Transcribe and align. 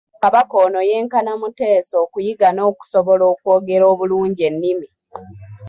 Kabaka 0.23 0.53
ono 0.65 0.79
yenkana 0.89 1.31
Mutesa 1.41 1.95
okuyiga 2.03 2.47
n'okusobola 2.51 3.23
okwogera 3.33 3.85
obulungi 3.93 4.41
ennimi. 4.49 4.87